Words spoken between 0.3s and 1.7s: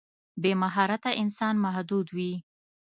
بې مهارته انسان